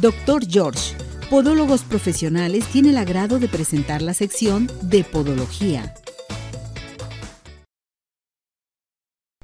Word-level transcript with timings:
Doctor 0.00 0.44
George, 0.46 0.94
Podólogos 1.30 1.82
Profesionales, 1.82 2.66
tiene 2.66 2.90
el 2.90 2.98
agrado 2.98 3.38
de 3.38 3.48
presentar 3.48 4.02
la 4.02 4.12
sección 4.12 4.68
de 4.82 5.04
Podología. 5.04 5.94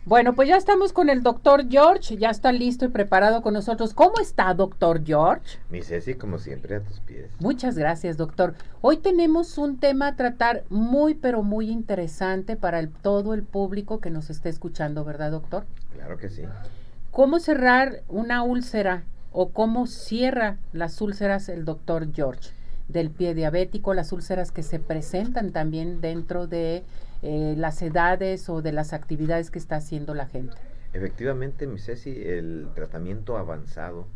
Bueno, 0.05 0.35
pues 0.35 0.51
ya 0.51 0.59
estamos 0.59 0.93
con 0.93 1.09
el 1.09 1.23
doctor 1.23 1.71
George, 1.71 2.19
ya 2.19 2.29
está 2.29 2.53
listo 2.53 2.85
y 2.85 2.89
preparado 2.89 3.41
con 3.41 3.55
nosotros. 3.55 3.95
¿Cómo 3.95 4.21
está, 4.21 4.53
doctor 4.53 5.03
George? 5.03 5.59
Mi 5.71 5.81
Ceci, 5.81 6.17
como 6.17 6.39
siempre, 6.39 6.77
a 6.77 6.81
tus 6.81 7.01
pies. 7.01 7.31
Muchas 7.41 7.79
gracias, 7.79 8.19
doctor. 8.19 8.55
Hoy 8.83 8.99
tenemos 8.99 9.57
un 9.57 9.79
tema 9.79 10.09
a 10.09 10.17
tratar 10.17 10.65
muy, 10.69 11.15
pero 11.15 11.43
muy 11.43 11.71
interesante 11.71 12.57
para 12.57 12.79
el, 12.79 12.91
todo 12.91 13.33
el 13.33 13.43
público 13.43 14.01
que 14.01 14.11
nos 14.11 14.29
está 14.29 14.51
escuchando, 14.51 15.03
¿verdad, 15.03 15.31
doctor? 15.31 15.65
Claro 15.95 16.19
que 16.19 16.29
sí. 16.29 16.43
¿Cómo 17.11 17.39
cerrar 17.39 18.03
una 18.09 18.43
úlcera 18.43 19.05
o 19.33 19.51
cómo 19.51 19.87
cierra 19.87 20.59
las 20.73 21.01
úlceras 21.01 21.49
el 21.49 21.65
doctor 21.65 22.13
George? 22.13 22.51
Del 22.89 23.11
pie 23.11 23.35
diabético, 23.35 23.95
las 23.95 24.13
úlceras 24.13 24.51
que 24.51 24.63
se 24.63 24.79
presentan 24.79 25.53
también 25.53 26.01
dentro 26.01 26.47
de 26.47 26.85
eh, 27.23 27.55
las 27.57 27.81
edades 27.83 28.49
o 28.49 28.63
de 28.63 28.73
las 28.73 28.93
actividades 28.93 29.51
que 29.51 29.59
está 29.59 29.77
haciendo 29.77 30.15
la 30.15 30.27
gente. 30.27 30.57
Efectivamente, 30.93 31.67
mi 31.67 31.79
Ceci, 31.79 32.11
el 32.11 32.69
tratamiento 32.75 33.39
avanzado, 33.39 34.07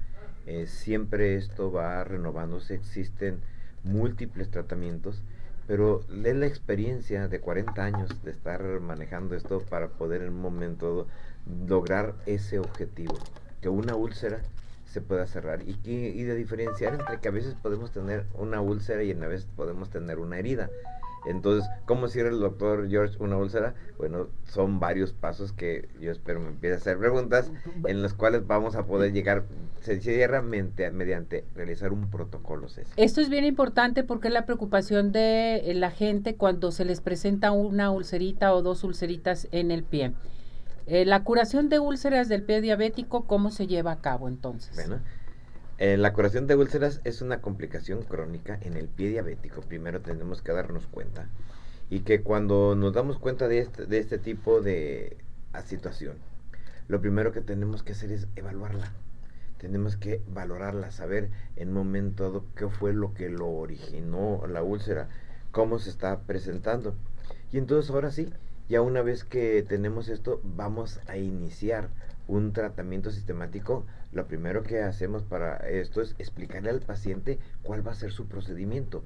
eh, 0.47 0.67
siempre 0.67 1.37
esto 1.37 1.73
va 1.73 2.05
renovándose, 2.05 2.75
existen 2.75 3.41
múltiples 3.85 4.51
tratamientos, 4.51 5.23
pero 5.67 6.03
es 6.25 6.37
la 6.37 6.47
experiencia 6.47 7.29
de 7.29 7.41
40 7.41 7.85
años 7.85 8.23
de 8.23 8.31
estar 8.31 8.63
manejando 8.81 9.35
esto 9.35 9.61
para 9.61 9.89
poder 9.89 10.23
en 10.23 10.29
un 10.31 10.43
momento 10.43 11.07
lograr 11.67 12.15
ese 12.27 12.59
objetivo, 12.59 13.17
que 13.61 13.69
una 13.69 13.97
úlcera 13.97 14.41
se 14.87 15.01
pueda 15.01 15.27
cerrar 15.27 15.63
y, 15.63 15.79
y 15.85 16.23
de 16.23 16.35
diferenciar 16.35 16.95
entre 16.95 17.21
que 17.21 17.29
a 17.29 17.33
veces 17.33 17.55
podemos 17.55 17.91
tener 17.91 18.27
una 18.35 18.61
úlcera 18.61 19.03
y 19.03 19.13
a 19.13 19.29
veces 19.29 19.47
podemos 19.57 19.91
tener 19.91 20.19
una 20.19 20.39
herida. 20.39 20.71
Entonces, 21.27 21.69
¿cómo 21.87 22.07
cierra 22.09 22.31
el 22.31 22.39
doctor 22.39 22.89
George 22.89 23.17
una 23.19 23.37
úlcera? 23.37 23.75
Bueno, 23.99 24.29
son 24.45 24.79
varios 24.79 25.13
pasos 25.13 25.53
que 25.53 25.89
yo 26.01 26.13
espero 26.13 26.41
me 26.41 26.49
empiece 26.49 26.75
a 26.75 26.79
hacer 26.79 26.99
preguntas 26.99 27.51
en 27.85 28.01
las 28.01 28.15
cuales 28.15 28.47
vamos 28.47 28.77
a 28.77 28.87
poder 28.87 29.13
llegar. 29.13 29.45
Se 29.81 30.01
cierra 30.01 30.41
mediante, 30.41 31.45
realizar 31.55 31.93
un 31.93 32.11
protocolo. 32.11 32.69
Esto 32.97 33.21
es 33.21 33.29
bien 33.29 33.45
importante 33.45 34.05
porque 34.05 34.29
es 34.29 34.35
la 34.35 34.47
preocupación 34.47 35.13
de 35.13 35.57
eh, 35.57 35.75
la 35.75 35.91
gente 35.91 36.37
cuando 36.37 36.73
se 36.73 36.85
les 36.85 37.01
presenta 37.01 37.51
una 37.53 37.91
ulcerita 37.91 38.55
o 38.55 38.63
dos 38.63 38.85
ulceritas 38.85 39.49
en 39.51 39.71
el 39.71 39.83
pie. 39.83 40.13
Eh, 40.87 41.05
la 41.05 41.25
curación 41.25 41.69
de 41.69 41.81
úlceras 41.81 42.29
del 42.29 42.45
pie 42.45 42.61
diabético, 42.61 43.27
¿cómo 43.27 43.51
se 43.51 43.67
lleva 43.67 43.93
a 43.93 44.01
cabo 44.01 44.29
entonces? 44.29 44.75
Bueno, 44.77 45.01
eh, 45.79 45.97
la 45.97 46.13
curación 46.13 46.47
de 46.47 46.55
úlceras 46.55 47.01
es 47.03 47.23
una 47.23 47.41
complicación 47.41 48.03
crónica 48.03 48.59
en 48.63 48.77
el 48.77 48.87
pie 48.89 49.11
diabético. 49.11 49.63
Primero 49.63 50.01
tenemos 50.01 50.43
que 50.43 50.53
darnos 50.53 50.87
cuenta. 50.87 51.29
Y 51.91 52.01
que 52.01 52.23
cuando 52.23 52.75
nos 52.77 52.93
damos 52.93 53.19
cuenta 53.19 53.49
de 53.49 53.59
este, 53.59 53.87
de 53.87 53.99
este 53.99 54.19
tipo 54.19 54.61
de 54.61 55.17
situación, 55.65 56.17
lo 56.89 57.01
primero 57.01 57.33
que 57.33 57.41
tenemos 57.41 57.83
que 57.83 57.93
hacer 57.93 58.13
es 58.13 58.29
evaluarla. 58.37 58.93
Tenemos 59.59 59.97
que 59.97 60.23
valorarla, 60.29 60.93
saber 60.93 61.31
en 61.57 61.69
un 61.69 61.75
momento 61.75 62.25
dado 62.25 62.45
qué 62.55 62.69
fue 62.69 62.93
lo 62.93 63.13
que 63.15 63.29
lo 63.29 63.49
originó 63.49 64.47
la 64.47 64.63
úlcera, 64.63 65.09
cómo 65.51 65.79
se 65.79 65.91
está 65.91 66.21
presentando. 66.21 66.95
Y 67.53 67.59
entonces 67.59 67.91
ahora 67.91 68.11
sí, 68.11 68.29
ya 68.69 68.83
una 68.83 69.03
vez 69.03 69.25
que 69.25 69.63
tenemos 69.63 70.09
esto, 70.09 70.41
vamos 70.43 71.01
a 71.07 71.17
iniciar 71.17 71.89
un 72.27 72.53
tratamiento 72.53 73.11
sistemático, 73.11 73.87
lo 74.13 74.27
primero 74.27 74.63
que 74.63 74.83
hacemos 74.83 75.23
para 75.23 75.57
esto 75.69 76.01
es 76.01 76.15
explicarle 76.19 76.71
al 76.71 76.81
paciente 76.81 77.39
cuál 77.63 77.87
va 77.87 77.93
a 77.93 77.97
ser 77.97 78.11
su 78.11 78.27
procedimiento, 78.27 79.05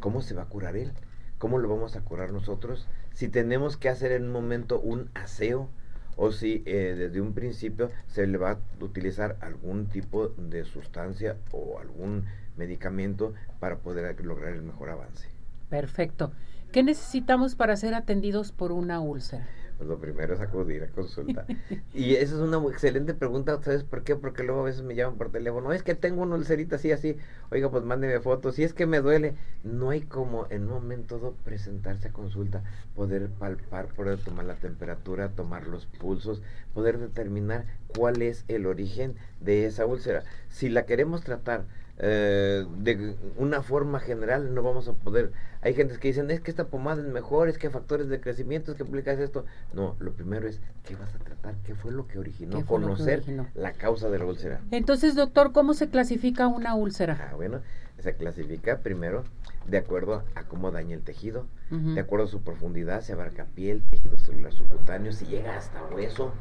cómo 0.00 0.22
se 0.22 0.34
va 0.34 0.42
a 0.42 0.48
curar 0.48 0.76
él, 0.76 0.92
cómo 1.38 1.58
lo 1.58 1.68
vamos 1.68 1.96
a 1.96 2.00
curar 2.02 2.32
nosotros, 2.32 2.86
si 3.12 3.28
tenemos 3.28 3.76
que 3.76 3.88
hacer 3.88 4.12
en 4.12 4.24
un 4.24 4.32
momento 4.32 4.80
un 4.80 5.10
aseo 5.14 5.68
o 6.16 6.32
si 6.32 6.62
eh, 6.66 6.94
desde 6.96 7.20
un 7.20 7.34
principio 7.34 7.90
se 8.06 8.26
le 8.26 8.38
va 8.38 8.52
a 8.52 8.58
utilizar 8.80 9.36
algún 9.40 9.86
tipo 9.86 10.28
de 10.28 10.64
sustancia 10.64 11.36
o 11.50 11.78
algún 11.78 12.26
medicamento 12.56 13.34
para 13.60 13.78
poder 13.78 14.18
lograr 14.24 14.52
el 14.52 14.62
mejor 14.62 14.90
avance. 14.90 15.28
Perfecto. 15.68 16.32
¿Qué 16.72 16.82
necesitamos 16.82 17.54
para 17.54 17.76
ser 17.76 17.92
atendidos 17.92 18.50
por 18.50 18.72
una 18.72 18.98
úlcera? 18.98 19.46
Pues 19.76 19.90
lo 19.90 19.98
primero 19.98 20.32
es 20.32 20.40
acudir 20.40 20.82
a 20.82 20.86
consulta. 20.86 21.44
y 21.92 22.14
esa 22.14 22.34
es 22.34 22.40
una 22.40 22.56
excelente 22.66 23.12
pregunta, 23.12 23.60
¿sabes 23.62 23.84
por 23.84 24.04
qué? 24.04 24.16
Porque 24.16 24.42
luego 24.42 24.62
a 24.62 24.64
veces 24.64 24.82
me 24.82 24.94
llaman 24.94 25.18
por 25.18 25.30
teléfono, 25.30 25.74
es 25.74 25.82
que 25.82 25.94
tengo 25.94 26.22
una 26.22 26.36
ulcerita 26.36 26.76
así, 26.76 26.90
así, 26.90 27.18
oiga, 27.50 27.70
pues 27.70 27.84
mándeme 27.84 28.20
fotos, 28.20 28.54
si 28.54 28.62
es 28.62 28.72
que 28.72 28.86
me 28.86 29.00
duele, 29.02 29.34
no 29.64 29.90
hay 29.90 30.00
como 30.00 30.46
en 30.48 30.62
un 30.62 30.70
momento 30.70 31.18
dado 31.18 31.34
presentarse 31.44 32.08
a 32.08 32.12
consulta, 32.12 32.62
poder 32.94 33.28
palpar, 33.28 33.88
poder 33.88 34.18
tomar 34.18 34.46
la 34.46 34.54
temperatura, 34.54 35.28
tomar 35.28 35.66
los 35.66 35.84
pulsos, 35.84 36.40
poder 36.72 36.96
determinar 36.96 37.66
cuál 37.94 38.22
es 38.22 38.46
el 38.48 38.64
origen 38.64 39.14
de 39.40 39.66
esa 39.66 39.84
úlcera. 39.84 40.22
Si 40.48 40.70
la 40.70 40.86
queremos 40.86 41.22
tratar, 41.22 41.66
eh, 41.98 42.66
de 42.78 43.16
una 43.36 43.62
forma 43.62 44.00
general 44.00 44.54
no 44.54 44.62
vamos 44.62 44.88
a 44.88 44.92
poder. 44.92 45.32
Hay 45.60 45.74
gente 45.74 45.96
que 45.98 46.08
dicen, 46.08 46.30
es 46.30 46.40
que 46.40 46.50
esta 46.50 46.66
pomada 46.66 47.02
es 47.02 47.08
mejor, 47.08 47.48
es 47.48 47.58
que 47.58 47.70
factores 47.70 48.08
de 48.08 48.20
crecimiento, 48.20 48.72
es 48.72 48.76
que 48.76 48.82
aplicas 48.82 49.18
esto. 49.18 49.44
No, 49.72 49.96
lo 50.00 50.12
primero 50.12 50.48
es, 50.48 50.60
¿qué 50.84 50.96
vas 50.96 51.14
a 51.14 51.18
tratar? 51.18 51.54
¿Qué 51.64 51.74
fue 51.74 51.92
lo 51.92 52.06
que 52.06 52.18
originó? 52.18 52.64
Conocer 52.66 53.22
la 53.54 53.72
causa 53.72 54.08
de 54.08 54.18
la 54.18 54.24
úlcera. 54.24 54.60
Entonces, 54.70 55.14
doctor, 55.14 55.52
¿cómo 55.52 55.74
se 55.74 55.88
clasifica 55.88 56.46
una 56.48 56.74
úlcera? 56.74 57.30
Ah, 57.30 57.36
bueno, 57.36 57.60
se 57.98 58.14
clasifica 58.14 58.78
primero 58.78 59.24
de 59.66 59.78
acuerdo 59.78 60.24
a 60.34 60.42
cómo 60.44 60.70
daña 60.72 60.94
el 60.94 61.02
tejido, 61.02 61.46
de 61.70 62.00
acuerdo 62.00 62.26
a 62.26 62.28
su 62.28 62.42
profundidad, 62.42 63.00
se 63.00 63.12
abarca 63.12 63.46
piel, 63.54 63.82
tejido 63.82 64.16
celular 64.18 64.52
subcutáneo, 64.52 65.12
si 65.12 65.26
llega 65.26 65.56
hasta 65.56 65.82
hueso. 65.86 66.32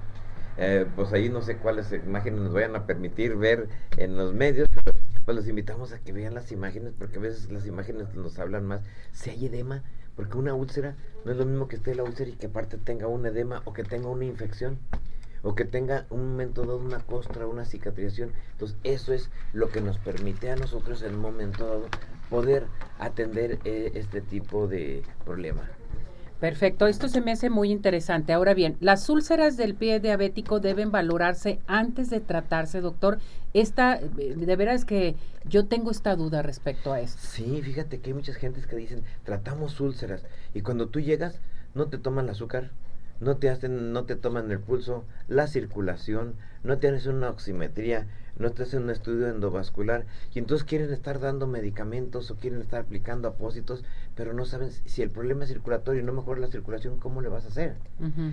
Eh, 0.57 0.85
pues 0.95 1.13
ahí 1.13 1.29
no 1.29 1.41
sé 1.41 1.57
cuáles 1.57 1.93
imágenes 1.93 2.41
nos 2.41 2.53
vayan 2.53 2.75
a 2.75 2.85
permitir 2.85 3.37
ver 3.37 3.69
en 3.97 4.17
los 4.17 4.33
medios, 4.33 4.67
pero 4.83 4.90
pues 5.25 5.35
los 5.35 5.47
invitamos 5.47 5.93
a 5.93 5.99
que 5.99 6.13
vean 6.13 6.33
las 6.33 6.51
imágenes, 6.51 6.93
porque 6.97 7.17
a 7.17 7.21
veces 7.21 7.51
las 7.51 7.65
imágenes 7.67 8.13
nos 8.15 8.39
hablan 8.39 8.65
más. 8.65 8.81
Si 9.13 9.29
hay 9.29 9.45
edema, 9.45 9.83
porque 10.15 10.37
una 10.37 10.53
úlcera 10.53 10.95
no 11.25 11.31
es 11.31 11.37
lo 11.37 11.45
mismo 11.45 11.67
que 11.67 11.75
esté 11.77 11.95
la 11.95 12.03
úlcera 12.03 12.29
y 12.29 12.35
que 12.35 12.47
aparte 12.47 12.77
tenga 12.77 13.07
un 13.07 13.25
edema 13.25 13.61
o 13.65 13.73
que 13.73 13.83
tenga 13.83 14.09
una 14.09 14.25
infección 14.25 14.79
o 15.43 15.55
que 15.55 15.65
tenga 15.65 16.05
un 16.09 16.29
momento 16.29 16.61
dado 16.61 16.77
una 16.77 16.99
costra, 16.99 17.47
una 17.47 17.65
cicatrización. 17.65 18.31
Entonces, 18.51 18.77
eso 18.83 19.13
es 19.13 19.29
lo 19.53 19.69
que 19.69 19.81
nos 19.81 19.97
permite 19.97 20.51
a 20.51 20.55
nosotros 20.55 21.01
en 21.01 21.15
un 21.15 21.21
momento 21.21 21.65
dado 21.65 21.87
poder 22.29 22.67
atender 22.99 23.59
eh, 23.65 23.91
este 23.95 24.21
tipo 24.21 24.67
de 24.67 25.03
problema. 25.25 25.69
Perfecto, 26.41 26.87
esto 26.87 27.07
se 27.07 27.21
me 27.21 27.31
hace 27.31 27.51
muy 27.51 27.71
interesante. 27.71 28.33
Ahora 28.33 28.55
bien, 28.55 28.75
las 28.79 29.07
úlceras 29.09 29.57
del 29.57 29.75
pie 29.75 29.99
diabético 29.99 30.59
deben 30.59 30.89
valorarse 30.89 31.59
antes 31.67 32.09
de 32.09 32.19
tratarse, 32.19 32.81
doctor. 32.81 33.19
Esta, 33.53 33.99
eh, 33.99 34.33
de 34.35 34.55
veras 34.55 34.83
que 34.83 35.13
yo 35.47 35.67
tengo 35.67 35.91
esta 35.91 36.15
duda 36.15 36.41
respecto 36.41 36.93
a 36.93 36.99
esto. 36.99 37.21
Sí, 37.21 37.61
fíjate 37.61 37.99
que 37.99 38.09
hay 38.09 38.15
muchas 38.15 38.37
gentes 38.37 38.65
que 38.65 38.75
dicen, 38.75 39.03
tratamos 39.23 39.79
úlceras, 39.79 40.23
y 40.55 40.61
cuando 40.61 40.87
tú 40.87 40.99
llegas, 40.99 41.39
no 41.75 41.89
te 41.89 41.99
toman 41.99 42.25
el 42.25 42.31
azúcar, 42.31 42.71
no 43.19 43.37
te 43.37 43.51
hacen, 43.51 43.93
no 43.93 44.05
te 44.05 44.15
toman 44.15 44.49
el 44.49 44.59
pulso, 44.59 45.05
la 45.27 45.45
circulación, 45.45 46.33
no 46.63 46.79
tienes 46.79 47.05
una 47.05 47.29
oximetría, 47.29 48.07
no 48.39 48.49
te 48.51 48.63
hacen 48.63 48.83
un 48.83 48.89
estudio 48.89 49.29
endovascular 49.29 50.05
y 50.33 50.39
entonces 50.39 50.65
quieren 50.65 50.91
estar 50.91 51.19
dando 51.19 51.45
medicamentos 51.45 52.31
o 52.31 52.35
quieren 52.37 52.61
estar 52.61 52.81
aplicando 52.81 53.27
apósitos, 53.27 53.83
pero 54.15 54.33
no 54.33 54.45
saben 54.45 54.71
si 54.71 55.01
el 55.01 55.09
problema 55.09 55.43
es 55.43 55.49
circulatorio 55.49 56.01
y 56.01 56.03
no 56.03 56.13
mejora 56.13 56.39
la 56.41 56.47
circulación, 56.47 56.97
¿cómo 56.97 57.21
le 57.21 57.29
vas 57.29 57.45
a 57.45 57.47
hacer? 57.47 57.75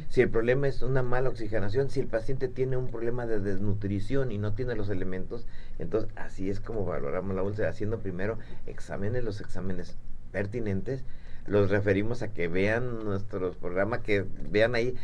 Si 0.08 0.20
el 0.20 0.28
problema 0.28 0.68
es 0.68 0.82
una 0.82 1.02
mala 1.02 1.28
oxigenación, 1.28 1.90
si 1.90 2.00
el 2.00 2.08
paciente 2.08 2.48
tiene 2.48 2.76
un 2.76 2.88
problema 2.88 3.26
de 3.26 3.40
desnutrición 3.40 4.32
y 4.32 4.38
no 4.38 4.54
tiene 4.54 4.74
los 4.74 4.90
elementos, 4.90 5.46
entonces 5.78 6.10
así 6.16 6.50
es 6.50 6.60
como 6.60 6.84
valoramos 6.84 7.34
la 7.36 7.42
úlcera, 7.42 7.70
haciendo 7.70 8.00
primero 8.00 8.38
exámenes, 8.66 9.24
los 9.24 9.40
exámenes 9.40 9.96
pertinentes, 10.32 11.04
los 11.48 11.70
referimos 11.70 12.22
a 12.22 12.32
que 12.32 12.48
vean 12.48 13.04
nuestros 13.04 13.56
programas, 13.56 14.00
que 14.00 14.24
vean 14.50 14.74
ahí 14.74 14.96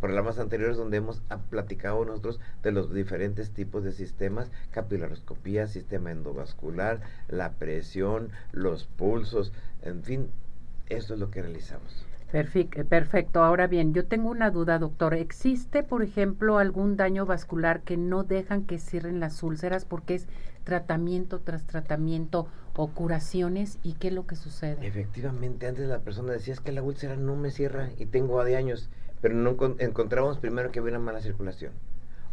programas 0.00 0.38
anteriores 0.38 0.76
donde 0.76 0.98
hemos 0.98 1.22
platicado 1.50 2.04
nosotros 2.04 2.40
de 2.62 2.72
los 2.72 2.92
diferentes 2.92 3.50
tipos 3.50 3.84
de 3.84 3.92
sistemas, 3.92 4.50
capilaroscopía, 4.70 5.66
sistema 5.66 6.10
endovascular, 6.10 7.00
la 7.28 7.52
presión, 7.52 8.30
los 8.52 8.84
pulsos, 8.84 9.52
en 9.82 10.02
fin, 10.02 10.28
esto 10.88 11.14
es 11.14 11.20
lo 11.20 11.30
que 11.30 11.42
realizamos. 11.42 12.06
Eh, 12.32 12.84
perfecto. 12.88 13.42
Ahora 13.42 13.66
bien, 13.66 13.92
yo 13.92 14.06
tengo 14.06 14.30
una 14.30 14.50
duda, 14.50 14.78
doctor. 14.78 15.14
¿Existe, 15.14 15.82
por 15.82 16.02
ejemplo, 16.02 16.58
algún 16.58 16.96
daño 16.96 17.26
vascular 17.26 17.82
que 17.82 17.96
no 17.96 18.24
dejan 18.24 18.64
que 18.64 18.78
cierren 18.78 19.20
las 19.20 19.42
úlceras 19.42 19.84
porque 19.84 20.14
es 20.14 20.28
tratamiento 20.64 21.40
tras 21.40 21.66
tratamiento 21.66 22.46
o 22.74 22.88
curaciones? 22.88 23.78
¿Y 23.82 23.94
qué 23.94 24.08
es 24.08 24.14
lo 24.14 24.26
que 24.26 24.36
sucede? 24.36 24.86
Efectivamente, 24.86 25.66
antes 25.66 25.86
la 25.88 25.98
persona 25.98 26.32
decía 26.32 26.54
es 26.54 26.60
que 26.60 26.72
la 26.72 26.82
úlcera 26.82 27.16
no 27.16 27.36
me 27.36 27.50
cierra 27.50 27.90
y 27.98 28.06
tengo 28.06 28.42
de 28.44 28.56
años, 28.56 28.88
pero 29.20 29.34
no 29.34 29.56
encontrábamos 29.78 30.38
primero 30.38 30.70
que 30.70 30.80
había 30.80 30.92
una 30.92 31.04
mala 31.04 31.20
circulación 31.20 31.72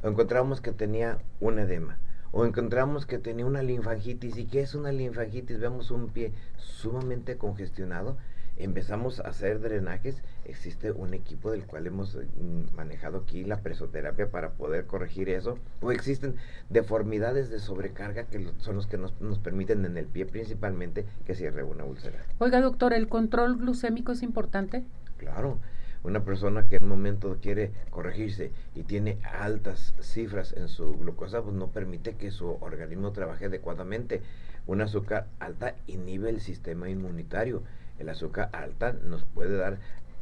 o 0.01 0.07
encontrábamos 0.07 0.61
que 0.61 0.71
tenía 0.71 1.17
un 1.41 1.59
edema 1.59 1.97
o 2.31 2.45
encontramos 2.45 3.05
que 3.05 3.17
tenía 3.17 3.45
una 3.45 3.63
linfangitis. 3.63 4.37
¿Y 4.37 4.45
qué 4.45 4.61
es 4.61 4.75
una 4.75 4.91
linfangitis? 4.91 5.59
Vemos 5.59 5.91
un 5.91 6.09
pie 6.09 6.31
sumamente 6.57 7.37
congestionado. 7.37 8.17
Empezamos 8.59 9.19
a 9.19 9.29
hacer 9.29 9.59
drenajes. 9.61 10.21
Existe 10.45 10.91
un 10.91 11.13
equipo 11.13 11.49
del 11.49 11.65
cual 11.65 11.87
hemos 11.87 12.15
mm, 12.15 12.75
manejado 12.75 13.19
aquí 13.19 13.43
la 13.45 13.61
presoterapia 13.61 14.29
para 14.29 14.51
poder 14.51 14.85
corregir 14.85 15.29
eso. 15.29 15.57
O 15.81 15.91
existen 15.91 16.35
deformidades 16.69 17.49
de 17.49 17.59
sobrecarga 17.59 18.25
que 18.25 18.45
son 18.57 18.75
los 18.75 18.85
que 18.85 18.97
nos, 18.97 19.19
nos 19.21 19.39
permiten 19.39 19.85
en 19.85 19.97
el 19.97 20.05
pie 20.05 20.25
principalmente 20.25 21.05
que 21.25 21.35
cierre 21.35 21.63
una 21.63 21.85
úlcera. 21.85 22.19
Oiga, 22.37 22.61
doctor, 22.61 22.93
¿el 22.93 23.07
control 23.07 23.57
glucémico 23.57 24.11
es 24.11 24.21
importante? 24.21 24.83
Claro 25.17 25.57
una 26.03 26.23
persona 26.23 26.65
que 26.65 26.77
en 26.77 26.83
un 26.83 26.89
momento 26.89 27.37
quiere 27.41 27.71
corregirse 27.89 28.51
y 28.75 28.83
tiene 28.83 29.19
altas 29.23 29.93
cifras 29.99 30.53
en 30.53 30.69
su 30.69 30.95
glucosa, 30.95 31.41
pues 31.41 31.55
no 31.55 31.67
permite 31.67 32.15
que 32.15 32.31
su 32.31 32.57
organismo 32.61 33.11
trabaje 33.11 33.45
adecuadamente. 33.45 34.21
Un 34.65 34.81
azúcar 34.81 35.27
alta 35.39 35.75
inhibe 35.87 36.29
el 36.29 36.41
sistema 36.41 36.89
inmunitario. 36.89 37.63
El 37.99 38.09
azúcar 38.09 38.49
alta 38.53 38.93
nos 38.93 39.23
puede 39.23 39.55
dar 39.57 39.77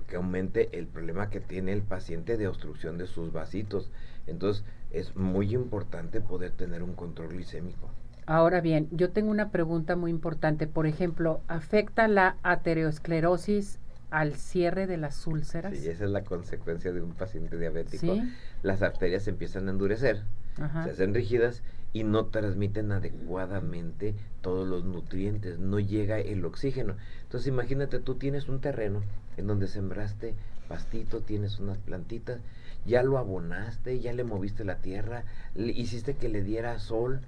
que 0.07 0.15
aumente 0.15 0.77
el 0.77 0.87
problema 0.87 1.29
que 1.29 1.39
tiene 1.39 1.73
el 1.73 1.81
paciente 1.81 2.37
de 2.37 2.47
obstrucción 2.47 2.97
de 2.97 3.07
sus 3.07 3.31
vasitos. 3.31 3.91
Entonces 4.25 4.63
es 4.91 5.15
muy 5.15 5.53
importante 5.53 6.21
poder 6.21 6.51
tener 6.51 6.83
un 6.83 6.93
control 6.93 7.29
glicémico. 7.29 7.89
Ahora 8.25 8.59
bien, 8.59 8.89
yo 8.91 9.11
tengo 9.11 9.31
una 9.31 9.51
pregunta 9.51 9.95
muy 9.95 10.11
importante. 10.11 10.67
Por 10.67 10.85
ejemplo, 10.85 11.41
¿afecta 11.47 12.07
la 12.07 12.37
aterosclerosis 12.43 13.79
al 14.09 14.35
cierre 14.35 14.87
de 14.87 14.97
las 14.97 15.27
úlceras. 15.27 15.77
Sí, 15.77 15.87
esa 15.87 16.05
es 16.05 16.09
la 16.09 16.23
consecuencia 16.23 16.91
de 16.91 17.01
un 17.01 17.11
paciente 17.11 17.57
diabético. 17.57 18.17
Las 18.63 18.81
arterias 18.81 19.23
se 19.23 19.31
empiezan 19.31 19.67
a 19.67 19.71
endurecer, 19.71 20.23
se 20.55 20.91
hacen 20.91 21.13
rígidas 21.13 21.61
y 21.93 22.03
no 22.03 22.25
transmiten 22.25 22.91
adecuadamente 22.91 24.15
todos 24.41 24.67
los 24.67 24.83
nutrientes, 24.83 25.59
no 25.59 25.79
llega 25.79 26.19
el 26.19 26.45
oxígeno. 26.45 26.95
Entonces 27.23 27.47
imagínate, 27.47 27.99
tú 27.99 28.15
tienes 28.15 28.49
un 28.49 28.59
terreno 28.59 29.01
en 29.37 29.47
donde 29.47 29.67
sembraste 29.67 30.35
pastito, 30.67 31.21
tienes 31.21 31.59
unas 31.59 31.77
plantitas, 31.77 32.39
ya 32.85 33.03
lo 33.03 33.17
abonaste, 33.17 33.99
ya 33.99 34.13
le 34.13 34.23
moviste 34.23 34.65
la 34.65 34.77
tierra, 34.77 35.23
hiciste 35.55 36.15
que 36.15 36.29
le 36.29 36.43
diera 36.43 36.79
sol, 36.79 37.21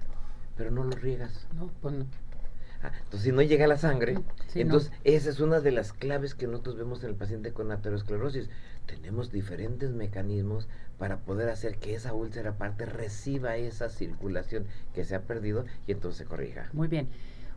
pero 0.57 0.71
no 0.71 0.83
lo 0.83 0.91
riegas. 0.91 1.47
No, 1.56 1.69
pues 1.81 1.95
no. 1.95 2.06
Entonces, 2.84 3.22
si 3.22 3.31
no 3.31 3.42
llega 3.42 3.68
la 3.68 3.78
sangre, 3.78 4.20
entonces 4.56 4.92
esa 5.04 5.30
es 5.30 5.40
una 5.40 5.60
de 5.60 5.72
las 5.72 5.92
claves 5.94 6.34
que 6.34 6.48
nosotros 6.48 6.78
vemos 6.78 7.04
en 7.04 7.10
el 7.10 7.16
paciente 7.16 7.52
con 7.52 7.72
aterosclerosis. 7.72 8.50
Tenemos 8.86 9.31
diferentes 9.31 9.92
mecanismos 9.92 10.68
para 10.98 11.18
poder 11.18 11.50
hacer 11.50 11.78
que 11.78 11.96
esa 11.96 12.14
úlcera 12.14 12.52
aparte 12.52 12.86
reciba 12.86 13.58
esa 13.58 13.90
circulación 13.90 14.66
que 14.94 15.04
se 15.04 15.16
ha 15.16 15.22
perdido 15.22 15.66
y 15.88 15.92
entonces 15.92 16.20
se 16.20 16.26
corrija. 16.26 16.70
Muy 16.74 16.88
bien. 16.88 17.10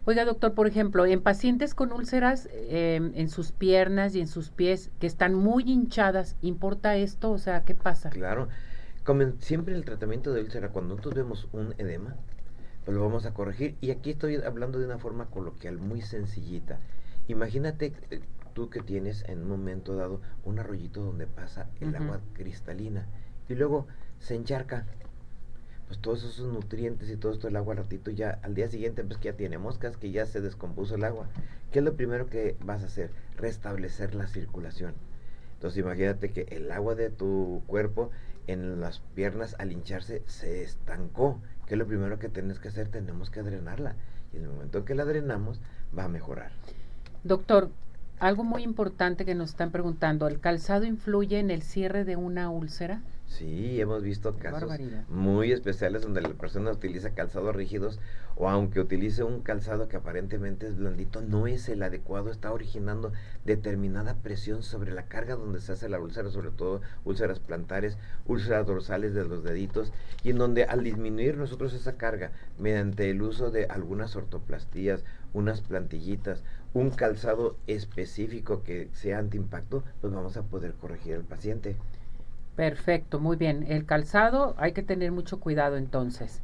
Oiga, 0.04 0.24
doctor, 0.24 0.54
por 0.54 0.66
ejemplo, 0.66 1.06
en 1.06 1.22
pacientes 1.22 1.74
con 1.74 1.92
úlceras 1.92 2.48
em, 2.52 3.12
en 3.14 3.28
sus 3.28 3.52
piernas 3.52 4.16
y 4.16 4.20
en 4.20 4.26
sus 4.26 4.50
pies 4.50 4.90
que 4.98 5.06
están 5.06 5.34
muy 5.34 5.62
hinchadas, 5.64 6.36
¿importa 6.42 6.96
esto? 6.96 7.30
O 7.30 7.38
sea, 7.38 7.62
¿qué 7.64 7.76
pasa? 7.76 8.10
Claro. 8.10 8.48
Como 9.04 9.32
siempre 9.38 9.76
el 9.76 9.84
tratamiento 9.84 10.32
de 10.32 10.40
úlcera, 10.42 10.70
cuando 10.70 10.96
nosotros 10.96 11.14
vemos 11.14 11.48
un 11.52 11.74
edema, 11.78 12.16
pues 12.84 12.96
lo 12.96 13.02
vamos 13.02 13.26
a 13.26 13.34
corregir. 13.34 13.76
Y 13.80 13.90
aquí 13.90 14.10
estoy 14.10 14.36
hablando 14.36 14.78
de 14.78 14.86
una 14.86 14.98
forma 14.98 15.26
coloquial, 15.26 15.78
muy 15.78 16.00
sencillita. 16.00 16.78
Imagínate 17.28 17.92
eh, 18.10 18.20
tú 18.54 18.70
que 18.70 18.80
tienes 18.80 19.24
en 19.28 19.42
un 19.42 19.48
momento 19.48 19.96
dado 19.96 20.20
un 20.44 20.58
arroyito 20.58 21.02
donde 21.02 21.26
pasa 21.26 21.68
el 21.80 21.94
agua 21.94 22.20
cristalina 22.34 23.06
y 23.48 23.54
luego 23.54 23.86
se 24.18 24.34
encharca. 24.34 24.86
Pues 25.86 26.00
todos 26.00 26.24
esos 26.24 26.52
nutrientes 26.52 27.10
y 27.10 27.16
todo 27.16 27.32
esto 27.32 27.48
el 27.48 27.56
agua 27.56 27.74
ratito 27.74 28.10
ya 28.10 28.38
al 28.42 28.54
día 28.54 28.68
siguiente 28.68 29.04
pues 29.04 29.18
que 29.18 29.28
ya 29.28 29.36
tiene 29.36 29.58
moscas, 29.58 29.96
que 29.96 30.10
ya 30.10 30.26
se 30.26 30.40
descompuso 30.40 30.94
el 30.94 31.04
agua. 31.04 31.28
¿Qué 31.70 31.80
es 31.80 31.84
lo 31.84 31.94
primero 31.96 32.28
que 32.28 32.56
vas 32.64 32.82
a 32.82 32.86
hacer? 32.86 33.10
Restablecer 33.36 34.14
la 34.14 34.26
circulación. 34.26 34.94
Entonces 35.62 35.78
imagínate 35.78 36.32
que 36.32 36.42
el 36.50 36.72
agua 36.72 36.96
de 36.96 37.08
tu 37.08 37.62
cuerpo 37.68 38.10
en 38.48 38.80
las 38.80 38.98
piernas 39.14 39.54
al 39.60 39.70
hincharse 39.70 40.24
se 40.26 40.64
estancó 40.64 41.38
¿Qué 41.66 41.74
es 41.74 41.78
lo 41.78 41.86
primero 41.86 42.18
que 42.18 42.28
tienes 42.28 42.58
que 42.58 42.68
hacer? 42.68 42.88
Tenemos 42.88 43.30
que 43.30 43.42
drenarla. 43.42 43.94
Y 44.32 44.38
en 44.38 44.42
el 44.42 44.50
momento 44.50 44.84
que 44.84 44.94
la 44.94 45.04
drenamos, 45.04 45.60
va 45.96 46.04
a 46.04 46.08
mejorar. 46.08 46.50
Doctor, 47.24 47.70
algo 48.18 48.44
muy 48.44 48.62
importante 48.62 49.24
que 49.24 49.34
nos 49.34 49.50
están 49.50 49.70
preguntando, 49.70 50.26
¿el 50.26 50.40
calzado 50.40 50.84
influye 50.84 51.38
en 51.38 51.50
el 51.50 51.62
cierre 51.62 52.04
de 52.04 52.16
una 52.16 52.50
úlcera? 52.50 53.00
Sí, 53.32 53.80
hemos 53.80 54.02
visto 54.02 54.36
casos 54.36 54.70
muy 55.08 55.52
especiales 55.52 56.02
donde 56.02 56.20
la 56.20 56.28
persona 56.34 56.70
utiliza 56.70 57.14
calzados 57.14 57.56
rígidos 57.56 57.98
o 58.36 58.50
aunque 58.50 58.78
utilice 58.78 59.22
un 59.22 59.40
calzado 59.40 59.88
que 59.88 59.96
aparentemente 59.96 60.66
es 60.66 60.76
blandito, 60.76 61.22
no 61.22 61.46
es 61.46 61.70
el 61.70 61.82
adecuado, 61.82 62.30
está 62.30 62.52
originando 62.52 63.10
determinada 63.46 64.16
presión 64.16 64.62
sobre 64.62 64.92
la 64.92 65.06
carga 65.06 65.34
donde 65.34 65.62
se 65.62 65.72
hace 65.72 65.88
la 65.88 65.98
úlcera, 65.98 66.28
sobre 66.28 66.50
todo 66.50 66.82
úlceras 67.06 67.40
plantares, 67.40 67.96
úlceras 68.26 68.66
dorsales 68.66 69.14
de 69.14 69.24
los 69.24 69.42
deditos, 69.42 69.94
y 70.22 70.30
en 70.30 70.36
donde 70.36 70.64
al 70.64 70.84
disminuir 70.84 71.38
nosotros 71.38 71.72
esa 71.72 71.96
carga 71.96 72.32
mediante 72.58 73.08
el 73.08 73.22
uso 73.22 73.50
de 73.50 73.64
algunas 73.64 74.14
ortoplastías, 74.14 75.04
unas 75.32 75.62
plantillitas, 75.62 76.42
un 76.74 76.90
calzado 76.90 77.56
específico 77.66 78.62
que 78.62 78.90
sea 78.92 79.18
antiimpacto, 79.18 79.84
pues 80.02 80.12
vamos 80.12 80.36
a 80.36 80.42
poder 80.42 80.74
corregir 80.74 81.14
al 81.14 81.24
paciente. 81.24 81.76
Perfecto, 82.56 83.18
muy 83.18 83.36
bien. 83.36 83.64
El 83.68 83.86
calzado 83.86 84.54
hay 84.58 84.72
que 84.72 84.82
tener 84.82 85.10
mucho 85.10 85.40
cuidado 85.40 85.76
entonces. 85.76 86.40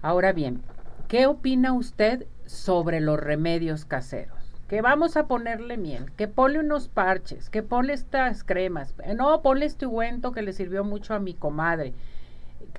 Ahora 0.00 0.32
bien, 0.32 0.62
¿qué 1.08 1.26
opina 1.26 1.72
usted 1.72 2.26
sobre 2.46 3.00
los 3.00 3.18
remedios 3.18 3.84
caseros? 3.84 4.38
Que 4.68 4.80
vamos 4.80 5.16
a 5.16 5.26
ponerle 5.26 5.76
miel, 5.76 6.12
que 6.12 6.28
ponle 6.28 6.60
unos 6.60 6.88
parches, 6.88 7.50
que 7.50 7.62
ponle 7.62 7.92
estas 7.92 8.42
cremas, 8.42 8.94
eh, 9.04 9.14
no, 9.14 9.42
ponle 9.42 9.66
este 9.66 9.86
ungüento 9.86 10.32
que 10.32 10.42
le 10.42 10.52
sirvió 10.52 10.82
mucho 10.84 11.14
a 11.14 11.18
mi 11.18 11.34
comadre. 11.34 11.92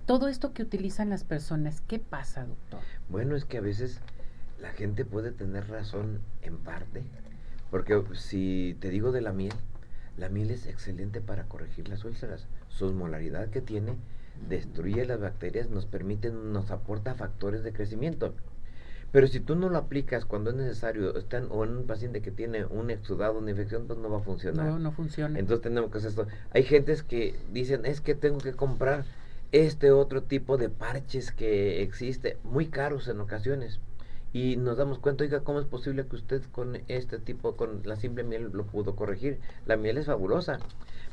Todo 0.06 0.27
esto 0.27 0.54
que 0.54 0.63
utilizan 0.63 1.10
las 1.10 1.24
personas, 1.24 1.81
¿qué 1.81 2.00
pasa, 2.00 2.45
doctor? 2.45 2.80
Bueno, 3.10 3.36
es 3.36 3.45
que 3.45 3.57
a 3.57 3.62
veces 3.62 4.01
la 4.60 4.71
gente 4.71 5.06
puede 5.06 5.31
tener 5.31 5.69
razón 5.69 6.21
en 6.42 6.57
parte, 6.57 7.04
porque 7.69 8.01
si 8.13 8.75
te 8.80 8.89
digo 8.89 9.12
de 9.12 9.21
la 9.21 9.33
miel, 9.33 9.54
la 10.18 10.30
miel 10.30 10.51
es 10.51 10.68
excelente 10.68 11.21
para 11.21 11.44
corregir 11.44 11.89
las 11.89 12.06
úlceras. 12.06 12.48
Su 12.69 12.86
osmolaridad 12.86 13.50
que 13.50 13.62
tiene 13.62 13.95
destruye 14.48 15.06
las 15.06 15.19
bacterias, 15.19 15.69
nos 15.69 15.86
permite, 15.86 16.30
nos 16.31 16.71
aporta 16.71 17.15
factores 17.15 17.63
de 17.63 17.74
crecimiento. 17.74 18.33
Pero 19.12 19.27
si 19.27 19.39
tú 19.39 19.55
no 19.55 19.70
lo 19.70 19.77
aplicas 19.77 20.25
cuando 20.25 20.50
es 20.50 20.55
necesario, 20.55 21.15
están, 21.15 21.48
o 21.51 21.63
en 21.63 21.77
un 21.77 21.86
paciente 21.86 22.22
que 22.22 22.32
tiene 22.32 22.65
un 22.65 22.89
exudado, 22.89 23.38
una 23.38 23.51
infección, 23.51 23.86
pues 23.86 24.00
no 24.00 24.10
va 24.10 24.17
a 24.17 24.22
funcionar. 24.22 24.65
No, 24.65 24.79
no 24.79 24.91
funciona. 24.91 25.38
Entonces 25.38 25.62
tenemos 25.62 25.91
que 25.91 26.00
hacer 26.00 26.10
esto. 26.10 26.27
Hay 26.51 26.63
gentes 26.63 27.03
que 27.03 27.36
dicen, 27.51 27.86
es 27.86 28.01
que 28.01 28.15
tengo 28.15 28.39
que 28.39 28.53
comprar 28.53 29.05
este 29.51 29.91
otro 29.91 30.24
tipo 30.24 30.58
de 30.58 30.70
parches 30.70 31.32
que 31.32 31.84
existe, 31.84 32.38
muy 32.43 32.67
caros 32.67 33.08
en 33.08 33.20
ocasiones 33.20 33.79
y 34.34 34.58
nos 34.58 34.78
damos 34.78 34.98
cuenta, 34.98 35.24
oiga, 35.24 35.42
¿cómo 35.42 35.60
es 35.60 35.68
posible 35.68 36.08
que 36.08 36.16
usted 36.16 36.42
con 36.52 36.82
este 36.88 37.20
tipo, 37.20 37.56
con 37.56 37.82
la 37.86 37.96
simple 37.96 38.24
miel 38.24 38.50
lo 38.52 38.66
pudo 38.66 38.96
corregir? 38.96 39.40
La 39.68 39.78
miel 39.78 40.00
es 40.00 40.08
fabulosa, 40.08 40.60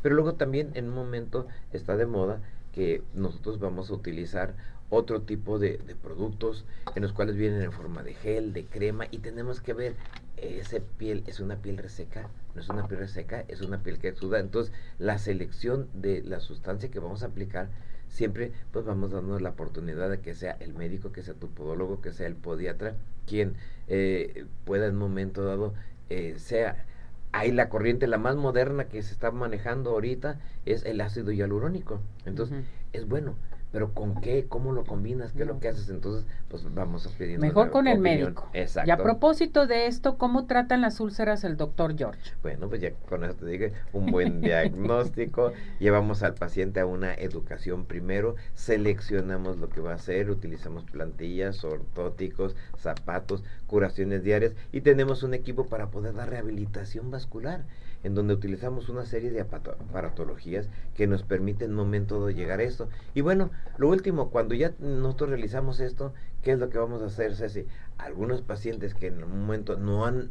pero 0.02 0.14
luego 0.14 0.34
también 0.34 0.70
en 0.74 0.88
un 0.88 0.94
momento 0.94 1.46
está 1.72 1.98
de 1.98 2.06
moda 2.06 2.40
que 2.72 3.02
nosotros 3.14 3.60
vamos 3.60 3.90
a 3.90 3.94
utilizar 3.94 4.54
otro 4.88 5.22
tipo 5.22 5.58
de, 5.58 5.78
productos 6.02 6.64
en 6.96 7.02
los 7.02 7.12
cuales 7.12 7.36
vienen 7.36 7.62
en 7.62 7.72
forma 7.72 8.02
de 8.02 8.14
gel, 8.14 8.54
de 8.54 8.64
crema 8.64 9.06
y 9.10 9.18
tenemos 9.18 9.60
que 9.60 9.74
ver, 9.74 9.94
esa 10.38 10.78
piel 10.96 11.22
es 11.26 11.40
una 11.40 11.56
piel 11.56 11.76
reseca, 11.76 12.30
no 12.54 12.60
es 12.62 12.68
una 12.70 12.88
piel 12.88 13.00
reseca, 13.00 13.44
es 13.48 13.60
una 13.60 13.82
piel 13.82 13.98
que 13.98 14.14
suda, 14.14 14.40
entonces 14.40 14.72
la 14.98 15.18
selección 15.18 15.88
de 15.92 16.22
la 16.22 16.40
sustancia 16.40 16.90
que 16.90 16.98
vamos 16.98 17.22
a 17.22 17.26
aplicar 17.26 17.68
siempre 18.10 18.52
pues 18.72 18.84
vamos 18.84 19.10
dando 19.10 19.38
la 19.40 19.50
oportunidad 19.50 20.10
de 20.10 20.20
que 20.20 20.34
sea 20.34 20.56
el 20.60 20.74
médico, 20.74 21.12
que 21.12 21.22
sea 21.22 21.34
tu 21.34 21.48
podólogo, 21.48 22.00
que 22.00 22.12
sea 22.12 22.26
el 22.26 22.34
podiatra, 22.34 22.94
quien 23.26 23.54
eh, 23.88 24.44
pueda 24.64 24.86
en 24.86 24.92
un 24.92 24.98
momento 24.98 25.44
dado 25.44 25.74
eh, 26.10 26.34
sea 26.38 26.84
hay 27.32 27.52
la 27.52 27.68
corriente 27.68 28.08
la 28.08 28.18
más 28.18 28.36
moderna 28.36 28.86
que 28.86 29.02
se 29.02 29.12
está 29.12 29.30
manejando 29.30 29.90
ahorita 29.90 30.40
es 30.66 30.84
el 30.84 31.00
ácido 31.00 31.30
hialurónico. 31.30 32.00
Entonces 32.26 32.64
es 32.92 33.06
bueno 33.06 33.36
pero 33.72 33.92
con 33.94 34.20
qué, 34.20 34.46
cómo 34.48 34.72
lo 34.72 34.84
combinas, 34.84 35.32
qué 35.32 35.42
es 35.42 35.48
lo 35.48 35.60
que 35.60 35.68
haces, 35.68 35.88
entonces 35.88 36.26
pues 36.48 36.64
vamos 36.74 37.06
a 37.06 37.10
pedir 37.10 37.38
Mejor 37.38 37.70
con 37.70 37.86
el 37.86 37.98
médico. 37.98 38.48
Exacto. 38.52 38.88
Y 38.88 38.90
a 38.92 38.96
propósito 38.96 39.66
de 39.66 39.86
esto, 39.86 40.18
¿cómo 40.18 40.46
tratan 40.46 40.80
las 40.80 41.00
úlceras 41.00 41.44
el 41.44 41.56
doctor 41.56 41.96
George? 41.96 42.32
Bueno, 42.42 42.68
pues 42.68 42.80
ya 42.80 42.92
con 43.08 43.24
esto 43.24 43.44
te 43.44 43.50
dije, 43.50 43.72
un 43.92 44.06
buen 44.06 44.40
diagnóstico, 44.40 45.52
llevamos 45.78 46.22
al 46.22 46.34
paciente 46.34 46.80
a 46.80 46.86
una 46.86 47.14
educación 47.14 47.84
primero, 47.84 48.34
seleccionamos 48.54 49.58
lo 49.58 49.68
que 49.68 49.80
va 49.80 49.92
a 49.92 49.96
hacer, 49.96 50.30
utilizamos 50.30 50.84
plantillas, 50.84 51.64
ortóticos, 51.64 52.56
zapatos, 52.76 53.44
curaciones 53.66 54.24
diarias 54.24 54.52
y 54.72 54.80
tenemos 54.80 55.22
un 55.22 55.34
equipo 55.34 55.66
para 55.66 55.90
poder 55.90 56.14
dar 56.14 56.30
rehabilitación 56.30 57.10
vascular 57.10 57.64
en 58.02 58.14
donde 58.14 58.34
utilizamos 58.34 58.88
una 58.88 59.04
serie 59.04 59.30
de 59.30 59.40
aparatologías 59.40 60.68
que 60.94 61.06
nos 61.06 61.22
permiten 61.22 61.70
en 61.70 61.76
momento 61.76 62.26
de 62.26 62.34
llegar 62.34 62.60
a 62.60 62.64
esto. 62.64 62.88
Y 63.14 63.20
bueno, 63.20 63.50
lo 63.76 63.88
último, 63.88 64.30
cuando 64.30 64.54
ya 64.54 64.72
nosotros 64.78 65.30
realizamos 65.30 65.80
esto, 65.80 66.14
¿qué 66.42 66.52
es 66.52 66.58
lo 66.58 66.70
que 66.70 66.78
vamos 66.78 67.02
a 67.02 67.06
hacer, 67.06 67.34
Ceci? 67.36 67.66
Algunos 67.98 68.42
pacientes 68.42 68.94
que 68.94 69.08
en 69.08 69.22
un 69.22 69.40
momento 69.40 69.76
no, 69.76 70.06
han, 70.06 70.30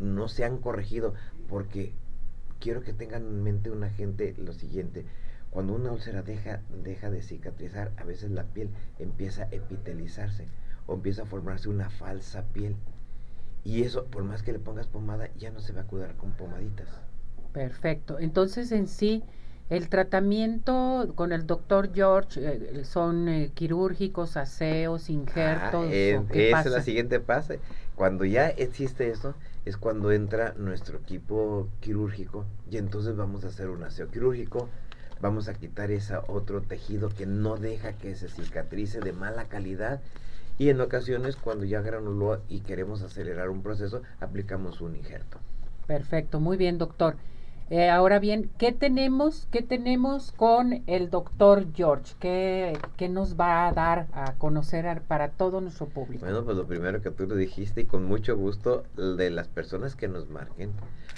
no 0.00 0.28
se 0.28 0.44
han 0.44 0.58
corregido, 0.58 1.14
porque 1.48 1.92
quiero 2.58 2.82
que 2.82 2.92
tengan 2.92 3.22
en 3.22 3.42
mente 3.42 3.70
una 3.70 3.90
gente 3.90 4.34
lo 4.38 4.52
siguiente, 4.52 5.04
cuando 5.50 5.74
una 5.74 5.92
úlcera 5.92 6.22
deja, 6.22 6.62
deja 6.82 7.10
de 7.10 7.22
cicatrizar, 7.22 7.92
a 7.96 8.04
veces 8.04 8.32
la 8.32 8.42
piel 8.42 8.70
empieza 8.98 9.44
a 9.44 9.48
epitelizarse 9.52 10.48
o 10.86 10.94
empieza 10.94 11.22
a 11.22 11.26
formarse 11.26 11.68
una 11.68 11.90
falsa 11.90 12.42
piel. 12.52 12.74
Y 13.64 13.82
eso, 13.82 14.04
por 14.04 14.24
más 14.24 14.42
que 14.42 14.52
le 14.52 14.58
pongas 14.58 14.86
pomada, 14.86 15.28
ya 15.38 15.50
no 15.50 15.60
se 15.60 15.72
va 15.72 15.82
a 15.82 15.84
cuidar 15.84 16.14
con 16.16 16.32
pomaditas. 16.32 16.88
Perfecto. 17.52 18.18
Entonces, 18.18 18.72
en 18.72 18.88
sí, 18.88 19.22
el 19.70 19.88
tratamiento 19.88 21.12
con 21.14 21.32
el 21.32 21.46
doctor 21.46 21.90
George 21.94 22.40
eh, 22.42 22.84
son 22.84 23.28
eh, 23.28 23.50
quirúrgicos, 23.54 24.36
aseos, 24.36 25.08
injertos. 25.08 25.86
Ah, 25.86 26.24
esa 26.32 26.60
es 26.60 26.66
la 26.66 26.82
siguiente 26.82 27.20
fase. 27.20 27.60
Cuando 27.94 28.24
ya 28.24 28.48
existe 28.48 29.08
eso, 29.08 29.34
es 29.64 29.76
cuando 29.78 30.12
entra 30.12 30.54
nuestro 30.58 30.98
equipo 30.98 31.68
quirúrgico 31.80 32.44
y 32.70 32.76
entonces 32.76 33.16
vamos 33.16 33.44
a 33.44 33.48
hacer 33.48 33.70
un 33.70 33.82
aseo 33.82 34.10
quirúrgico 34.10 34.68
vamos 35.20 35.48
a 35.48 35.54
quitar 35.54 35.90
ese 35.90 36.16
otro 36.26 36.60
tejido 36.60 37.08
que 37.08 37.24
no 37.24 37.56
deja 37.56 37.94
que 37.94 38.14
se 38.14 38.28
cicatrice 38.28 39.00
de 39.00 39.12
mala 39.12 39.44
calidad 39.44 40.02
y 40.58 40.68
en 40.68 40.80
ocasiones 40.80 41.36
cuando 41.36 41.64
ya 41.64 41.80
granuló 41.80 42.40
y 42.48 42.60
queremos 42.60 43.02
acelerar 43.02 43.50
un 43.50 43.62
proceso 43.62 44.02
aplicamos 44.20 44.80
un 44.80 44.96
injerto. 44.96 45.38
Perfecto, 45.86 46.40
muy 46.40 46.56
bien 46.56 46.78
doctor. 46.78 47.16
Eh, 47.70 47.88
ahora 47.88 48.18
bien, 48.18 48.50
¿qué 48.58 48.72
tenemos, 48.72 49.48
¿qué 49.50 49.62
tenemos 49.62 50.32
con 50.32 50.82
el 50.86 51.08
doctor 51.08 51.66
George? 51.74 52.14
¿Qué, 52.20 52.78
¿Qué, 52.98 53.08
nos 53.08 53.40
va 53.40 53.66
a 53.66 53.72
dar 53.72 54.06
a 54.12 54.34
conocer 54.34 55.00
para 55.08 55.30
todo 55.30 55.62
nuestro 55.62 55.86
público? 55.86 56.26
Bueno, 56.26 56.44
pues 56.44 56.58
lo 56.58 56.66
primero 56.66 57.00
que 57.00 57.10
tú 57.10 57.26
lo 57.26 57.34
dijiste 57.34 57.80
y 57.80 57.84
con 57.86 58.04
mucho 58.04 58.36
gusto 58.36 58.84
de 58.96 59.30
las 59.30 59.48
personas 59.48 59.96
que 59.96 60.08
nos 60.08 60.28
marquen 60.28 60.72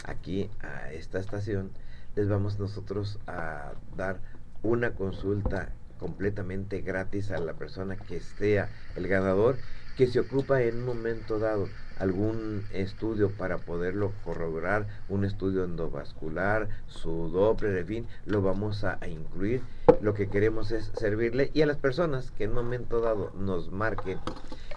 aquí 0.04 0.48
a 0.60 0.92
esta 0.92 1.18
estación 1.18 1.70
les 2.14 2.28
vamos 2.28 2.58
nosotros 2.58 3.18
a 3.26 3.72
dar 3.96 4.20
una 4.62 4.92
consulta 4.94 5.70
completamente 5.98 6.80
gratis 6.80 7.30
a 7.30 7.38
la 7.38 7.54
persona 7.54 7.96
que 7.96 8.20
sea 8.20 8.68
el 8.96 9.08
ganador, 9.08 9.56
que 9.96 10.06
se 10.06 10.20
ocupa 10.20 10.62
en 10.62 10.76
un 10.76 10.84
momento 10.84 11.38
dado 11.38 11.68
algún 11.98 12.64
estudio 12.72 13.30
para 13.30 13.58
poderlo 13.58 14.12
corroborar, 14.24 14.86
un 15.08 15.24
estudio 15.24 15.64
endovascular, 15.64 16.68
su 16.86 17.30
Doppler, 17.30 17.78
en 17.78 17.86
fin, 17.86 18.06
lo 18.26 18.42
vamos 18.42 18.84
a, 18.84 18.98
incluir. 19.08 19.62
Lo 20.00 20.14
que 20.14 20.28
queremos 20.28 20.72
es 20.72 20.90
servirle 20.94 21.50
y 21.54 21.62
a 21.62 21.66
las 21.66 21.78
personas 21.78 22.30
que 22.32 22.44
en 22.44 22.50
un 22.50 22.56
momento 22.56 23.00
dado 23.00 23.32
nos 23.38 23.70
marquen 23.70 24.18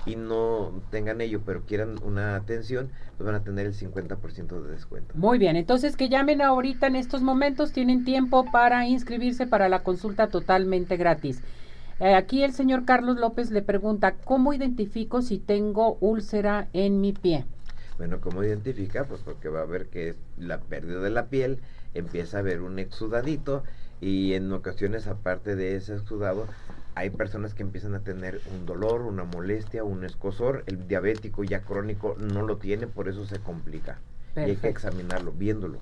y 0.09 0.15
no 0.15 0.71
tengan 0.89 1.21
ello, 1.21 1.41
pero 1.45 1.61
quieran 1.61 1.95
una 2.03 2.35
atención, 2.35 2.89
pues 3.17 3.25
van 3.25 3.35
a 3.35 3.43
tener 3.43 3.65
el 3.65 3.73
50% 3.73 4.61
de 4.61 4.71
descuento. 4.71 5.13
Muy 5.15 5.37
bien, 5.37 5.55
entonces 5.55 5.95
que 5.95 6.09
llamen 6.09 6.41
ahorita 6.41 6.87
en 6.87 6.95
estos 6.95 7.21
momentos, 7.21 7.71
tienen 7.71 8.03
tiempo 8.05 8.45
para 8.51 8.87
inscribirse 8.87 9.45
para 9.45 9.69
la 9.69 9.83
consulta 9.83 10.27
totalmente 10.27 10.97
gratis. 10.97 11.41
Eh, 11.99 12.15
aquí 12.15 12.43
el 12.43 12.53
señor 12.53 12.85
Carlos 12.85 13.17
López 13.17 13.51
le 13.51 13.61
pregunta, 13.61 14.15
¿cómo 14.23 14.53
identifico 14.53 15.21
si 15.21 15.37
tengo 15.37 15.97
úlcera 15.99 16.69
en 16.73 17.01
mi 17.01 17.13
pie? 17.13 17.45
Bueno, 17.97 18.21
¿cómo 18.21 18.43
identifica? 18.43 19.03
Pues 19.03 19.21
porque 19.21 19.49
va 19.49 19.61
a 19.61 19.65
ver 19.65 19.87
que 19.87 20.09
es 20.09 20.15
la 20.37 20.59
pérdida 20.59 21.01
de 21.01 21.09
la 21.09 21.25
piel, 21.25 21.59
empieza 21.93 22.37
a 22.37 22.39
haber 22.39 22.61
un 22.61 22.79
exudadito 22.79 23.63
y 24.01 24.33
en 24.33 24.51
ocasiones 24.53 25.07
aparte 25.07 25.55
de 25.55 25.75
ese 25.75 25.95
exudado 25.95 26.47
hay 26.95 27.09
personas 27.09 27.53
que 27.53 27.63
empiezan 27.63 27.95
a 27.95 27.99
tener 27.99 28.41
un 28.53 28.65
dolor, 28.65 29.01
una 29.01 29.23
molestia, 29.23 29.83
un 29.83 30.03
escosor. 30.03 30.63
El 30.65 30.87
diabético 30.87 31.43
ya 31.43 31.61
crónico 31.61 32.15
no 32.19 32.41
lo 32.41 32.57
tiene, 32.57 32.87
por 32.87 33.07
eso 33.07 33.25
se 33.25 33.39
complica. 33.39 33.99
Y 34.35 34.41
hay 34.41 34.55
que 34.57 34.67
examinarlo, 34.67 35.31
viéndolo. 35.31 35.79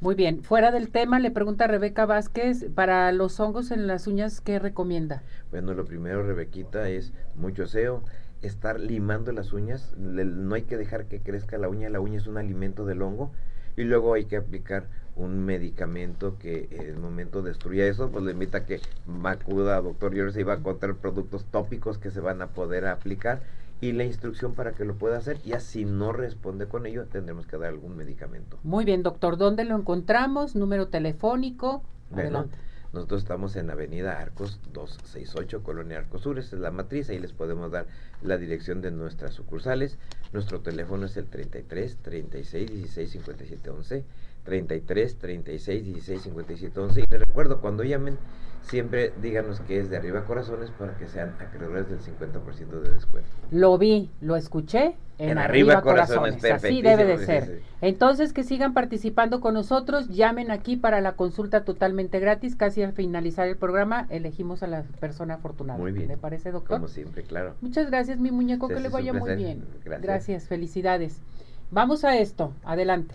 Muy 0.00 0.14
bien. 0.14 0.42
Fuera 0.42 0.70
del 0.70 0.90
tema, 0.90 1.18
le 1.18 1.30
pregunta 1.30 1.66
Rebeca 1.66 2.06
Vázquez, 2.06 2.66
para 2.74 3.10
los 3.12 3.40
hongos 3.40 3.70
en 3.70 3.86
las 3.86 4.06
uñas, 4.06 4.40
¿qué 4.40 4.58
recomienda? 4.58 5.22
Bueno, 5.50 5.74
lo 5.74 5.84
primero, 5.84 6.22
Rebequita, 6.22 6.88
es 6.88 7.12
mucho 7.34 7.64
aseo, 7.64 8.02
estar 8.40 8.78
limando 8.78 9.32
las 9.32 9.52
uñas. 9.52 9.94
No 9.98 10.54
hay 10.54 10.62
que 10.62 10.76
dejar 10.76 11.06
que 11.06 11.20
crezca 11.20 11.58
la 11.58 11.68
uña, 11.68 11.90
la 11.90 12.00
uña 12.00 12.18
es 12.18 12.26
un 12.26 12.38
alimento 12.38 12.86
del 12.86 13.02
hongo. 13.02 13.32
Y 13.76 13.82
luego 13.82 14.14
hay 14.14 14.24
que 14.26 14.36
aplicar 14.36 14.86
un 15.16 15.44
medicamento 15.44 16.38
que 16.38 16.68
en 16.70 16.86
el 16.86 16.96
momento 16.96 17.42
destruya 17.42 17.86
eso, 17.86 18.10
pues 18.10 18.24
le 18.24 18.32
invita 18.32 18.58
a 18.58 18.64
que 18.66 18.80
acuda 19.24 19.80
doctor 19.80 20.14
George 20.14 20.40
y 20.40 20.44
va 20.44 20.54
a 20.54 20.56
encontrar 20.56 20.94
productos 20.94 21.44
tópicos 21.46 21.98
que 21.98 22.10
se 22.10 22.20
van 22.20 22.42
a 22.42 22.48
poder 22.48 22.86
aplicar 22.86 23.42
y 23.80 23.92
la 23.92 24.04
instrucción 24.04 24.54
para 24.54 24.72
que 24.72 24.84
lo 24.84 24.94
pueda 24.94 25.16
hacer. 25.16 25.38
Y 25.44 25.52
así 25.52 25.84
no 25.84 26.12
responde 26.12 26.66
con 26.66 26.86
ello, 26.86 27.06
tendremos 27.06 27.46
que 27.46 27.56
dar 27.56 27.68
algún 27.68 27.96
medicamento. 27.96 28.58
Muy 28.62 28.84
bien, 28.84 29.02
doctor. 29.02 29.36
¿Dónde 29.36 29.64
lo 29.64 29.76
encontramos? 29.76 30.54
Número 30.54 30.88
telefónico. 30.88 31.82
Adelante. 32.12 32.56
Nosotros 32.92 33.22
estamos 33.22 33.54
en 33.54 33.70
Avenida 33.70 34.20
Arcos 34.20 34.58
268, 34.72 35.62
Colonia 35.62 35.98
Arcos 35.98 36.22
Sur, 36.22 36.40
esa 36.40 36.56
es 36.56 36.62
la 36.62 36.72
matriz, 36.72 37.08
ahí 37.08 37.20
les 37.20 37.32
podemos 37.32 37.70
dar 37.70 37.86
la 38.20 38.36
dirección 38.36 38.80
de 38.80 38.90
nuestras 38.90 39.32
sucursales. 39.32 39.96
Nuestro 40.32 40.58
teléfono 40.60 41.06
es 41.06 41.16
el 41.16 41.26
33 41.26 41.98
36 41.98 42.68
16 42.68 43.10
57 43.10 43.70
11 43.70 44.04
33 44.44 45.18
36 45.18 45.84
16 45.84 46.22
57 46.22 46.80
11. 46.80 47.00
Y 47.00 47.04
les 47.10 47.20
recuerdo, 47.20 47.60
cuando 47.60 47.84
llamen, 47.84 48.18
siempre 48.62 49.12
díganos 49.20 49.60
que 49.60 49.78
es 49.78 49.90
de 49.90 49.96
arriba 49.96 50.24
corazones 50.24 50.70
para 50.70 50.96
que 50.96 51.06
sean 51.08 51.34
acreedores 51.40 51.88
del 51.88 52.00
50% 52.00 52.80
de 52.80 52.92
descuento. 52.92 53.28
Lo 53.50 53.78
vi, 53.78 54.10
lo 54.20 54.36
escuché 54.36 54.96
en, 55.18 55.38
arriba, 55.38 55.82
corazones. 55.82 56.42
Así 56.44 56.80
debe 56.80 57.04
de 57.04 57.18
ser. 57.18 57.62
Entonces, 57.82 58.32
que 58.32 58.42
sigan 58.42 58.72
participando 58.72 59.40
con 59.40 59.54
nosotros. 59.54 60.08
Llamen 60.08 60.50
aquí 60.50 60.76
para 60.76 61.00
la 61.00 61.12
consulta 61.12 61.64
totalmente 61.64 62.20
gratis. 62.20 62.56
Casi 62.56 62.82
al 62.82 62.92
finalizar 62.92 63.46
el 63.46 63.56
programa, 63.56 64.06
elegimos 64.08 64.62
a 64.62 64.66
la 64.66 64.82
persona 64.98 65.34
afortunada. 65.34 65.78
Muy 65.78 65.92
bien. 65.92 66.08
¿Le 66.08 66.16
parece, 66.16 66.52
doctor? 66.52 66.78
Como 66.78 66.88
siempre, 66.88 67.22
claro. 67.22 67.54
Muchas 67.60 67.90
gracias, 67.90 68.18
mi 68.18 68.30
muñeco. 68.30 68.68
que 68.68 68.80
le 68.80 68.88
vaya 68.88 69.12
muy 69.12 69.34
bien. 69.34 69.64
Gracias. 69.84 70.02
gracias. 70.02 70.48
Felicidades. 70.48 71.20
Vamos 71.70 72.04
a 72.04 72.16
esto. 72.16 72.54
Adelante. 72.64 73.14